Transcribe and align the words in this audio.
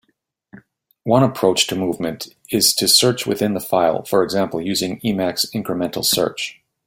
One 1.03 1.21
approach 1.21 1.67
to 1.67 1.75
movement 1.75 2.29
is 2.49 2.73
to 2.79 2.87
search 2.87 3.27
within 3.27 3.53
the 3.53 3.59
file, 3.59 4.03
for 4.03 4.23
example 4.23 4.59
using 4.59 4.99
Emacs 5.01 5.45
incremental 5.53 6.03
search. 6.03 6.59